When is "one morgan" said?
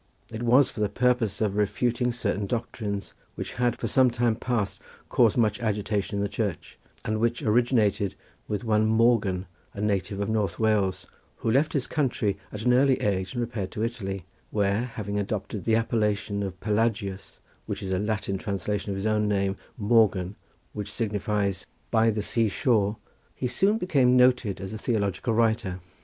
8.63-9.45